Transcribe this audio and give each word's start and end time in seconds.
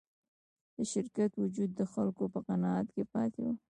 د 0.75 0.77
شرکت 0.93 1.31
وجود 1.41 1.69
د 1.75 1.81
خلکو 1.93 2.23
په 2.33 2.39
قناعت 2.47 2.87
کې 2.95 3.03
پاتې 3.13 3.39
و. 3.49 3.51